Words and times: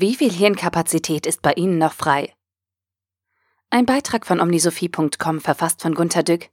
Wie 0.00 0.14
viel 0.14 0.30
Hirnkapazität 0.30 1.26
ist 1.26 1.42
bei 1.42 1.54
Ihnen 1.54 1.76
noch 1.76 1.92
frei? 1.92 2.32
Ein 3.68 3.84
Beitrag 3.84 4.26
von 4.26 4.40
omnisophie.com 4.40 5.40
verfasst 5.40 5.82
von 5.82 5.92
Gunter 5.92 6.22
Dück. 6.22 6.50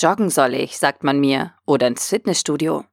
Joggen 0.00 0.30
soll 0.30 0.54
ich, 0.54 0.78
sagt 0.78 1.04
man 1.04 1.20
mir, 1.20 1.54
oder 1.64 1.86
ins 1.86 2.08
Fitnessstudio. 2.08 2.86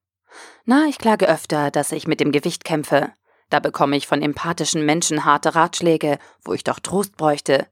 Na, 0.64 0.86
ich 0.88 1.00
klage 1.00 1.28
öfter, 1.28 1.72
dass 1.72 1.92
ich 1.92 2.06
mit 2.06 2.20
dem 2.20 2.32
Gewicht 2.32 2.64
kämpfe. 2.64 3.12
Da 3.50 3.60
bekomme 3.60 3.98
ich 3.98 4.06
von 4.06 4.22
empathischen 4.22 4.86
Menschen 4.86 5.26
harte 5.26 5.56
Ratschläge, 5.56 6.20
wo 6.44 6.54
ich 6.54 6.64
doch 6.64 6.78
Trost 6.78 7.18
bräuchte. 7.18 7.66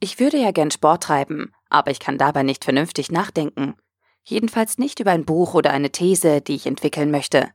Ich 0.00 0.18
würde 0.18 0.38
ja 0.38 0.50
gern 0.50 0.70
Sport 0.70 1.02
treiben, 1.02 1.52
aber 1.68 1.90
ich 1.90 2.00
kann 2.00 2.16
dabei 2.16 2.42
nicht 2.42 2.64
vernünftig 2.64 3.12
nachdenken. 3.12 3.76
Jedenfalls 4.24 4.78
nicht 4.78 4.98
über 4.98 5.10
ein 5.10 5.26
Buch 5.26 5.52
oder 5.52 5.72
eine 5.72 5.92
These, 5.92 6.40
die 6.40 6.54
ich 6.54 6.64
entwickeln 6.64 7.10
möchte. 7.10 7.50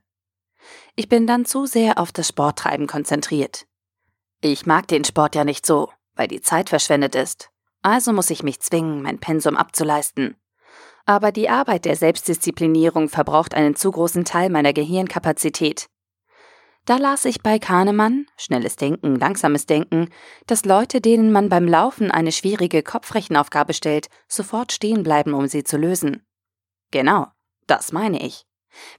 Ich 0.94 1.08
bin 1.08 1.26
dann 1.26 1.44
zu 1.44 1.66
sehr 1.66 1.98
auf 1.98 2.12
das 2.12 2.28
Sporttreiben 2.28 2.86
konzentriert. 2.86 3.66
Ich 4.40 4.66
mag 4.66 4.88
den 4.88 5.04
Sport 5.04 5.34
ja 5.34 5.44
nicht 5.44 5.64
so, 5.64 5.90
weil 6.14 6.28
die 6.28 6.40
Zeit 6.40 6.68
verschwendet 6.68 7.14
ist. 7.14 7.50
Also 7.82 8.12
muss 8.12 8.30
ich 8.30 8.42
mich 8.42 8.60
zwingen, 8.60 9.02
mein 9.02 9.18
Pensum 9.18 9.56
abzuleisten. 9.56 10.36
Aber 11.04 11.32
die 11.32 11.48
Arbeit 11.48 11.84
der 11.84 11.96
Selbstdisziplinierung 11.96 13.08
verbraucht 13.08 13.54
einen 13.54 13.74
zu 13.74 13.90
großen 13.90 14.24
Teil 14.24 14.50
meiner 14.50 14.72
Gehirnkapazität. 14.72 15.88
Da 16.84 16.96
las 16.96 17.24
ich 17.24 17.42
bei 17.42 17.60
Kahnemann, 17.60 18.26
schnelles 18.36 18.74
Denken, 18.74 19.16
langsames 19.16 19.66
Denken, 19.66 20.08
dass 20.46 20.64
Leute, 20.64 21.00
denen 21.00 21.30
man 21.30 21.48
beim 21.48 21.68
Laufen 21.68 22.10
eine 22.10 22.32
schwierige 22.32 22.82
Kopfrechenaufgabe 22.82 23.72
stellt, 23.72 24.08
sofort 24.26 24.72
stehen 24.72 25.04
bleiben, 25.04 25.34
um 25.34 25.46
sie 25.46 25.62
zu 25.62 25.76
lösen. 25.76 26.26
Genau, 26.90 27.28
das 27.68 27.92
meine 27.92 28.20
ich. 28.24 28.44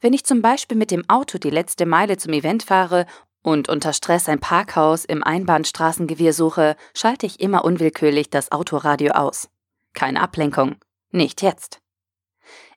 Wenn 0.01 0.13
ich 0.13 0.25
zum 0.25 0.41
Beispiel 0.41 0.77
mit 0.77 0.91
dem 0.91 1.07
Auto 1.09 1.37
die 1.37 1.49
letzte 1.49 1.85
Meile 1.85 2.17
zum 2.17 2.33
Event 2.33 2.63
fahre 2.63 3.05
und 3.41 3.69
unter 3.69 3.93
Stress 3.93 4.29
ein 4.29 4.39
Parkhaus 4.39 5.05
im 5.05 5.23
Einbahnstraßengewirr 5.23 6.33
suche, 6.33 6.75
schalte 6.95 7.25
ich 7.25 7.39
immer 7.39 7.65
unwillkürlich 7.65 8.29
das 8.29 8.51
Autoradio 8.51 9.13
aus. 9.13 9.49
Keine 9.93 10.21
Ablenkung. 10.21 10.75
Nicht 11.11 11.41
jetzt. 11.41 11.79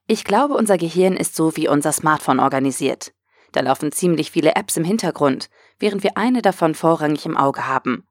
Ich 0.06 0.24
glaube, 0.24 0.54
unser 0.54 0.78
Gehirn 0.78 1.16
ist 1.16 1.34
so 1.34 1.56
wie 1.56 1.68
unser 1.68 1.92
Smartphone 1.92 2.40
organisiert. 2.40 3.12
Da 3.52 3.60
laufen 3.60 3.90
ziemlich 3.90 4.30
viele 4.30 4.54
Apps 4.54 4.76
im 4.76 4.84
Hintergrund, 4.84 5.48
während 5.78 6.02
wir 6.02 6.16
eine 6.16 6.42
davon 6.42 6.74
vorrangig 6.74 7.24
im 7.26 7.36
Auge 7.36 7.66
haben. 7.66 8.06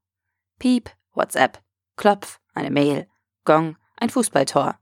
Piep, 0.59 0.90
WhatsApp, 1.14 1.62
Klopf, 1.96 2.40
eine 2.54 2.72
Mail, 2.72 3.08
Gong, 3.44 3.78
ein 3.98 4.09
Fußballtor. 4.09 4.80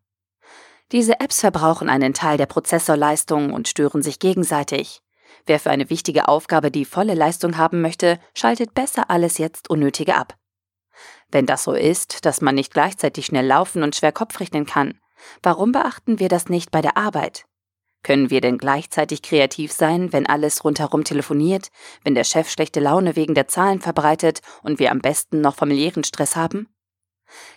Diese 0.93 1.19
Apps 1.19 1.39
verbrauchen 1.39 1.89
einen 1.89 2.13
Teil 2.13 2.37
der 2.37 2.45
Prozessorleistung 2.45 3.51
und 3.51 3.67
stören 3.67 4.03
sich 4.03 4.19
gegenseitig. 4.19 5.01
Wer 5.47 5.59
für 5.59 5.71
eine 5.71 5.89
wichtige 5.89 6.27
Aufgabe 6.27 6.69
die 6.69 6.85
volle 6.85 7.15
Leistung 7.15 7.57
haben 7.57 7.81
möchte, 7.81 8.19
schaltet 8.35 8.75
besser 8.75 9.09
alles 9.09 9.39
jetzt 9.39 9.71
Unnötige 9.71 10.15
ab. 10.15 10.35
Wenn 11.31 11.47
das 11.47 11.63
so 11.63 11.73
ist, 11.73 12.27
dass 12.27 12.41
man 12.41 12.53
nicht 12.53 12.71
gleichzeitig 12.71 13.25
schnell 13.25 13.47
laufen 13.47 13.81
und 13.81 13.95
schwer 13.95 14.11
Kopf 14.11 14.39
rechnen 14.39 14.67
kann, 14.67 14.99
warum 15.41 15.71
beachten 15.71 16.19
wir 16.19 16.29
das 16.29 16.47
nicht 16.47 16.69
bei 16.69 16.81
der 16.83 16.95
Arbeit? 16.95 17.45
Können 18.03 18.29
wir 18.29 18.41
denn 18.41 18.59
gleichzeitig 18.59 19.23
kreativ 19.23 19.71
sein, 19.71 20.13
wenn 20.13 20.27
alles 20.27 20.63
rundherum 20.63 21.03
telefoniert, 21.05 21.69
wenn 22.03 22.13
der 22.13 22.23
Chef 22.23 22.51
schlechte 22.51 22.79
Laune 22.79 23.15
wegen 23.15 23.33
der 23.33 23.47
Zahlen 23.47 23.81
verbreitet 23.81 24.41
und 24.61 24.77
wir 24.77 24.91
am 24.91 24.99
besten 24.99 25.41
noch 25.41 25.55
familiären 25.55 26.03
Stress 26.03 26.35
haben? 26.35 26.67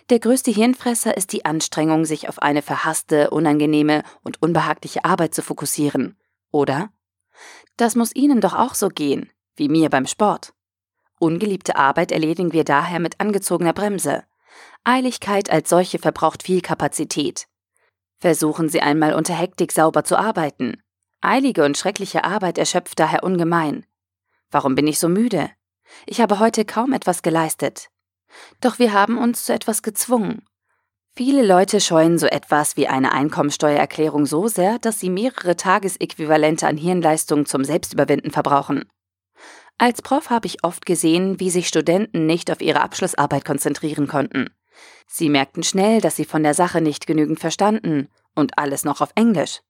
Der 0.09 0.19
größte 0.19 0.51
Hirnfresser 0.51 1.17
ist 1.17 1.33
die 1.33 1.45
Anstrengung, 1.45 2.05
sich 2.05 2.29
auf 2.29 2.39
eine 2.41 2.61
verhasste, 2.61 3.29
unangenehme 3.29 4.03
und 4.23 4.41
unbehagliche 4.41 5.05
Arbeit 5.05 5.33
zu 5.33 5.41
fokussieren. 5.41 6.17
Oder? 6.51 6.89
Das 7.75 7.95
muss 7.95 8.15
Ihnen 8.15 8.41
doch 8.41 8.53
auch 8.53 8.73
so 8.73 8.89
gehen, 8.89 9.29
wie 9.55 9.69
mir 9.69 9.89
beim 9.89 10.07
Sport. 10.07 10.53
Ungeliebte 11.19 11.75
Arbeit 11.75 12.11
erledigen 12.11 12.53
wir 12.53 12.63
daher 12.63 12.99
mit 12.99 13.19
angezogener 13.19 13.73
Bremse. 13.73 14.23
Eiligkeit 14.83 15.49
als 15.49 15.69
solche 15.69 15.99
verbraucht 15.99 16.43
viel 16.43 16.61
Kapazität. 16.61 17.47
Versuchen 18.19 18.69
Sie 18.69 18.81
einmal 18.81 19.13
unter 19.13 19.33
Hektik 19.33 19.71
sauber 19.71 20.03
zu 20.03 20.17
arbeiten. 20.17 20.81
Eilige 21.21 21.65
und 21.65 21.77
schreckliche 21.77 22.23
Arbeit 22.23 22.57
erschöpft 22.57 22.99
daher 22.99 23.23
ungemein. 23.23 23.85
Warum 24.49 24.75
bin 24.75 24.87
ich 24.87 24.99
so 24.99 25.09
müde? 25.09 25.49
Ich 26.05 26.21
habe 26.21 26.39
heute 26.39 26.65
kaum 26.65 26.93
etwas 26.93 27.21
geleistet. 27.21 27.89
Doch 28.61 28.79
wir 28.79 28.93
haben 28.93 29.17
uns 29.17 29.45
zu 29.45 29.53
etwas 29.53 29.81
gezwungen. 29.81 30.45
Viele 31.15 31.43
Leute 31.43 31.81
scheuen 31.81 32.19
so 32.19 32.27
etwas 32.27 32.77
wie 32.77 32.87
eine 32.87 33.11
Einkommensteuererklärung 33.11 34.27
so 34.27 34.47
sehr, 34.47 34.77
dass 34.77 34.99
sie 34.99 35.09
mehrere 35.09 35.55
Tagesäquivalente 35.55 36.67
an 36.67 36.77
Hirnleistung 36.77 37.47
zum 37.47 37.63
Selbstüberwinden 37.63 38.29
verbrauchen. 38.29 38.85
Als 39.79 40.01
Prof 40.01 40.29
habe 40.29 40.47
ich 40.47 40.63
oft 40.63 40.85
gesehen, 40.85 41.39
wie 41.39 41.49
sich 41.49 41.67
Studenten 41.67 42.25
nicht 42.25 42.51
auf 42.51 42.61
ihre 42.61 42.81
Abschlussarbeit 42.81 43.45
konzentrieren 43.45 44.07
konnten. 44.07 44.49
Sie 45.07 45.29
merkten 45.29 45.63
schnell, 45.63 46.01
dass 46.01 46.15
sie 46.15 46.25
von 46.25 46.43
der 46.43 46.53
Sache 46.53 46.81
nicht 46.81 47.07
genügend 47.07 47.39
verstanden 47.39 48.09
und 48.35 48.57
alles 48.57 48.83
noch 48.83 49.01
auf 49.01 49.11
Englisch. 49.15 49.61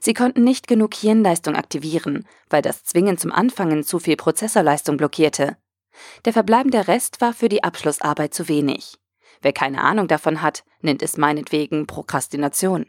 Sie 0.00 0.14
konnten 0.14 0.44
nicht 0.44 0.66
genug 0.66 0.94
Hirnleistung 0.94 1.56
aktivieren, 1.56 2.26
weil 2.48 2.62
das 2.62 2.84
Zwingen 2.84 3.18
zum 3.18 3.32
Anfangen 3.32 3.84
zu 3.84 3.98
viel 3.98 4.16
Prozessorleistung 4.16 4.96
blockierte. 4.96 5.56
Der 6.24 6.32
verbleibende 6.32 6.88
Rest 6.88 7.20
war 7.20 7.32
für 7.32 7.48
die 7.48 7.64
Abschlussarbeit 7.64 8.34
zu 8.34 8.48
wenig. 8.48 8.96
Wer 9.42 9.52
keine 9.52 9.82
Ahnung 9.82 10.08
davon 10.08 10.42
hat, 10.42 10.64
nennt 10.80 11.02
es 11.02 11.16
meinetwegen 11.16 11.86
Prokrastination. 11.86 12.86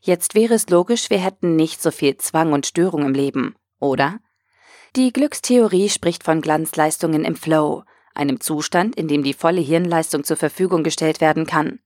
Jetzt 0.00 0.34
wäre 0.34 0.54
es 0.54 0.68
logisch, 0.68 1.10
wir 1.10 1.18
hätten 1.18 1.56
nicht 1.56 1.82
so 1.82 1.90
viel 1.90 2.16
Zwang 2.16 2.52
und 2.52 2.66
Störung 2.66 3.04
im 3.04 3.14
Leben, 3.14 3.54
oder? 3.78 4.18
Die 4.96 5.12
Glückstheorie 5.12 5.88
spricht 5.88 6.24
von 6.24 6.40
Glanzleistungen 6.40 7.24
im 7.24 7.36
Flow, 7.36 7.84
einem 8.14 8.40
Zustand, 8.40 8.96
in 8.96 9.08
dem 9.08 9.22
die 9.22 9.34
volle 9.34 9.60
Hirnleistung 9.60 10.24
zur 10.24 10.36
Verfügung 10.36 10.82
gestellt 10.82 11.20
werden 11.20 11.46
kann. 11.46 11.80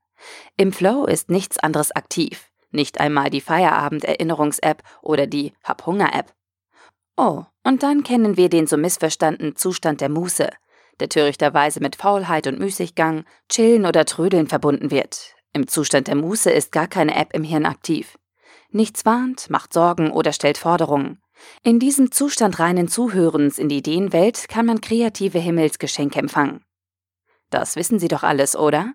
Im 0.57 0.73
Flow 0.73 1.05
ist 1.05 1.31
nichts 1.31 1.59
anderes 1.59 1.93
aktiv, 1.93 2.51
nicht 2.71 2.99
einmal 2.99 3.31
die 3.31 3.41
Feierabend-Erinnerungs-App 3.41 4.83
oder 5.03 5.27
die 5.27 5.53
Hab-Hunger-App. 5.63 6.33
Oh, 7.17 7.45
und 7.65 7.83
dann 7.83 8.03
kennen 8.03 8.37
wir 8.37 8.51
den 8.51 8.67
so 8.67 8.77
missverstandenen 8.77 9.57
Zustand 9.57 10.01
der 10.01 10.11
Muße, 10.11 10.51
der 11.01 11.09
törichterweise 11.09 11.81
mit 11.81 11.97
Faulheit 11.97 12.47
und 12.47 12.59
Müßiggang, 12.59 13.25
Chillen 13.49 13.87
oder 13.87 14.05
Trödeln 14.05 14.49
verbunden 14.49 14.91
wird. 14.91 15.35
Im 15.53 15.67
Zustand 15.67 16.09
der 16.09 16.17
Muße 16.17 16.51
ist 16.51 16.73
gar 16.73 16.87
keine 16.87 17.15
App 17.17 17.33
im 17.33 17.43
Hirn 17.43 17.65
aktiv. 17.65 18.19
Nichts 18.71 19.07
warnt, 19.07 19.49
macht 19.49 19.73
Sorgen 19.73 20.11
oder 20.11 20.33
stellt 20.33 20.59
Forderungen. 20.59 21.23
In 21.63 21.79
diesem 21.79 22.13
Zustand 22.13 22.59
reinen 22.59 22.89
Zuhörens 22.89 23.59
in 23.59 23.69
die 23.69 23.79
Ideenwelt 23.79 24.49
kann 24.49 24.67
man 24.67 24.81
kreative 24.81 25.39
Himmelsgeschenke 25.39 26.19
empfangen. 26.19 26.65
Das 27.51 27.77
wissen 27.77 27.99
Sie 27.99 28.09
doch 28.09 28.23
alles, 28.23 28.57
oder? 28.57 28.93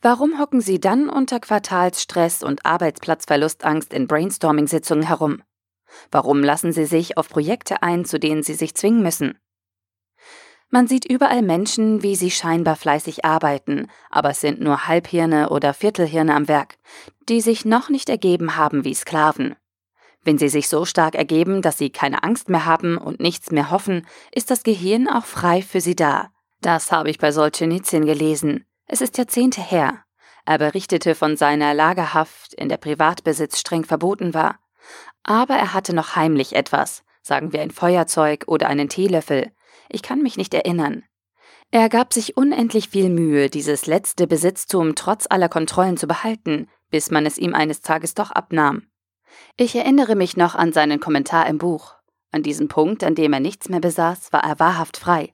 Warum 0.00 0.38
hocken 0.38 0.60
Sie 0.60 0.80
dann 0.80 1.08
unter 1.08 1.40
Quartalsstress 1.40 2.42
und 2.42 2.64
Arbeitsplatzverlustangst 2.64 3.92
in 3.92 4.06
Brainstorming-Sitzungen 4.06 5.06
herum? 5.06 5.42
Warum 6.10 6.42
lassen 6.42 6.72
sie 6.72 6.86
sich 6.86 7.16
auf 7.16 7.28
Projekte 7.28 7.82
ein, 7.82 8.04
zu 8.04 8.18
denen 8.18 8.42
sie 8.42 8.54
sich 8.54 8.74
zwingen 8.74 9.02
müssen? 9.02 9.38
Man 10.70 10.86
sieht 10.86 11.06
überall 11.06 11.40
Menschen, 11.40 12.02
wie 12.02 12.14
sie 12.14 12.30
scheinbar 12.30 12.76
fleißig 12.76 13.24
arbeiten, 13.24 13.88
aber 14.10 14.30
es 14.30 14.40
sind 14.40 14.60
nur 14.60 14.86
Halbhirne 14.86 15.48
oder 15.48 15.72
Viertelhirne 15.72 16.34
am 16.34 16.46
Werk, 16.46 16.76
die 17.28 17.40
sich 17.40 17.64
noch 17.64 17.88
nicht 17.88 18.10
ergeben 18.10 18.56
haben 18.56 18.84
wie 18.84 18.94
Sklaven. 18.94 19.56
Wenn 20.24 20.36
sie 20.36 20.50
sich 20.50 20.68
so 20.68 20.84
stark 20.84 21.14
ergeben, 21.14 21.62
dass 21.62 21.78
sie 21.78 21.88
keine 21.88 22.22
Angst 22.22 22.50
mehr 22.50 22.66
haben 22.66 22.98
und 22.98 23.18
nichts 23.18 23.50
mehr 23.50 23.70
hoffen, 23.70 24.06
ist 24.30 24.50
das 24.50 24.62
Gehirn 24.62 25.08
auch 25.08 25.24
frei 25.24 25.62
für 25.62 25.80
sie 25.80 25.96
da. 25.96 26.30
Das 26.60 26.92
habe 26.92 27.08
ich 27.08 27.18
bei 27.18 27.32
Solzhenitsyn 27.32 28.04
gelesen. 28.04 28.66
Es 28.86 29.00
ist 29.00 29.16
Jahrzehnte 29.16 29.62
her. 29.62 30.04
Er 30.44 30.58
berichtete 30.58 31.14
von 31.14 31.36
seiner 31.36 31.72
Lagerhaft, 31.72 32.52
in 32.54 32.68
der 32.68 32.78
Privatbesitz 32.78 33.58
streng 33.58 33.84
verboten 33.84 34.34
war. 34.34 34.58
Aber 35.28 35.56
er 35.56 35.74
hatte 35.74 35.94
noch 35.94 36.16
heimlich 36.16 36.56
etwas, 36.56 37.04
sagen 37.20 37.52
wir 37.52 37.60
ein 37.60 37.70
Feuerzeug 37.70 38.44
oder 38.46 38.66
einen 38.68 38.88
Teelöffel. 38.88 39.52
Ich 39.90 40.00
kann 40.00 40.22
mich 40.22 40.38
nicht 40.38 40.54
erinnern. 40.54 41.04
Er 41.70 41.90
gab 41.90 42.14
sich 42.14 42.38
unendlich 42.38 42.88
viel 42.88 43.10
Mühe, 43.10 43.50
dieses 43.50 43.84
letzte 43.84 44.26
Besitztum 44.26 44.94
trotz 44.94 45.26
aller 45.28 45.50
Kontrollen 45.50 45.98
zu 45.98 46.06
behalten, 46.06 46.70
bis 46.88 47.10
man 47.10 47.26
es 47.26 47.36
ihm 47.36 47.54
eines 47.54 47.82
Tages 47.82 48.14
doch 48.14 48.30
abnahm. 48.30 48.88
Ich 49.58 49.76
erinnere 49.76 50.14
mich 50.14 50.38
noch 50.38 50.54
an 50.54 50.72
seinen 50.72 50.98
Kommentar 50.98 51.46
im 51.46 51.58
Buch. 51.58 51.96
An 52.32 52.42
diesem 52.42 52.68
Punkt, 52.68 53.04
an 53.04 53.14
dem 53.14 53.34
er 53.34 53.40
nichts 53.40 53.68
mehr 53.68 53.80
besaß, 53.80 54.32
war 54.32 54.44
er 54.44 54.58
wahrhaft 54.58 54.96
frei. 54.96 55.30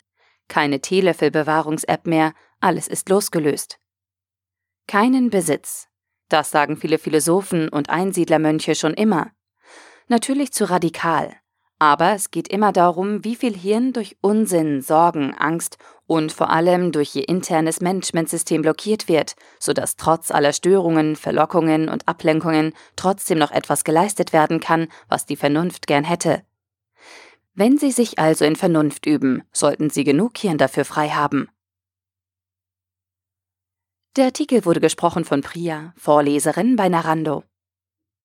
Keine 0.48 0.80
Teelöffelbewahrungs-App 0.80 2.08
mehr, 2.08 2.34
alles 2.58 2.88
ist 2.88 3.08
losgelöst. 3.10 3.78
Keinen 4.88 5.30
Besitz. 5.30 5.86
Das 6.28 6.50
sagen 6.50 6.76
viele 6.76 6.98
Philosophen 6.98 7.68
und 7.68 7.90
Einsiedlermönche 7.90 8.74
schon 8.74 8.94
immer 8.94 9.30
natürlich 10.08 10.52
zu 10.52 10.68
radikal. 10.68 11.34
Aber 11.78 12.12
es 12.12 12.30
geht 12.30 12.48
immer 12.48 12.72
darum, 12.72 13.24
wie 13.24 13.36
viel 13.36 13.54
Hirn 13.54 13.92
durch 13.92 14.16
Unsinn, 14.20 14.80
Sorgen, 14.80 15.34
Angst 15.34 15.76
und 16.06 16.32
vor 16.32 16.50
allem 16.50 16.92
durch 16.92 17.14
ihr 17.16 17.28
internes 17.28 17.80
Managementsystem 17.80 18.62
blockiert 18.62 19.08
wird, 19.08 19.34
sodass 19.58 19.96
trotz 19.96 20.30
aller 20.30 20.52
Störungen, 20.52 21.16
Verlockungen 21.16 21.88
und 21.88 22.06
Ablenkungen 22.06 22.72
trotzdem 22.96 23.38
noch 23.38 23.50
etwas 23.50 23.84
geleistet 23.84 24.32
werden 24.32 24.60
kann, 24.60 24.88
was 25.08 25.26
die 25.26 25.36
Vernunft 25.36 25.86
gern 25.86 26.04
hätte. 26.04 26.42
Wenn 27.54 27.78
Sie 27.78 27.90
sich 27.90 28.18
also 28.18 28.44
in 28.44 28.56
Vernunft 28.56 29.06
üben, 29.06 29.42
sollten 29.52 29.90
Sie 29.90 30.04
genug 30.04 30.38
Hirn 30.38 30.58
dafür 30.58 30.84
frei 30.84 31.10
haben. 31.10 31.48
Der 34.16 34.26
Artikel 34.26 34.64
wurde 34.64 34.80
gesprochen 34.80 35.24
von 35.24 35.40
Priya, 35.40 35.92
Vorleserin 35.96 36.76
bei 36.76 36.88
Narando. 36.88 37.42